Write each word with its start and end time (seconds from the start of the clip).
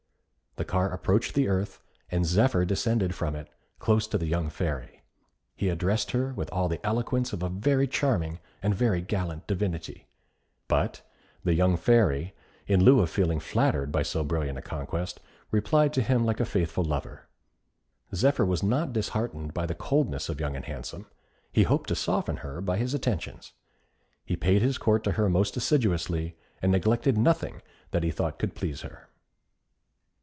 The 0.57 0.65
car 0.65 0.91
approached 0.91 1.33
the 1.33 1.47
earth, 1.47 1.79
and 2.11 2.25
Zephyr 2.25 2.65
descended 2.65 3.15
from 3.15 3.37
it 3.37 3.47
close 3.79 4.05
to 4.07 4.17
the 4.17 4.25
young 4.27 4.49
Fairy. 4.49 5.01
He 5.55 5.69
addressed 5.69 6.11
her 6.11 6.33
with 6.33 6.49
all 6.51 6.67
the 6.67 6.85
eloquence 6.85 7.31
of 7.31 7.41
a 7.41 7.47
very 7.47 7.87
charming 7.87 8.41
and 8.61 8.75
very 8.75 8.99
gallant 8.99 9.47
Divinity; 9.47 10.07
but 10.67 11.03
the 11.45 11.53
young 11.53 11.77
Fairy, 11.77 12.35
in 12.67 12.83
lieu 12.83 12.99
of 12.99 13.09
feeling 13.09 13.39
flattered 13.39 13.93
by 13.93 14.03
so 14.03 14.25
brilliant 14.25 14.57
a 14.57 14.61
conquest, 14.61 15.21
replied 15.51 15.93
to 15.93 16.01
him 16.01 16.25
like 16.25 16.41
a 16.41 16.45
faithful 16.45 16.83
lover. 16.83 17.29
Zephyr 18.13 18.45
was 18.45 18.61
not 18.61 18.91
disheartened 18.91 19.53
by 19.53 19.65
the 19.65 19.73
coldness 19.73 20.27
of 20.27 20.41
Young 20.41 20.57
and 20.57 20.65
Handsome. 20.65 21.07
He 21.53 21.63
hoped 21.63 21.87
to 21.87 21.95
soften 21.95 22.37
her 22.37 22.59
by 22.59 22.75
his 22.75 22.93
attentions. 22.93 23.53
He 24.25 24.35
paid 24.35 24.61
his 24.61 24.77
court 24.77 25.05
to 25.05 25.13
her 25.13 25.29
most 25.29 25.55
assiduously, 25.55 26.35
and 26.61 26.73
neglected 26.73 27.17
nothing 27.17 27.61
that 27.91 28.03
he 28.03 28.11
thought 28.11 28.37
could 28.37 28.53
please 28.53 28.81
her. 28.81 29.07